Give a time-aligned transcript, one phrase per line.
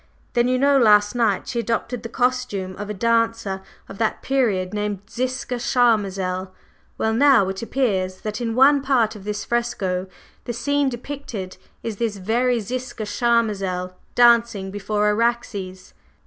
[0.33, 4.73] Then you know last night she adopted the costume of a dancer of that period,
[4.73, 6.49] named Ziska Charmazel.
[6.97, 10.07] Well, now it appears that in one part of this fresco
[10.45, 15.93] the scene depicted is this very Ziska Charmazel dancing before Araxes."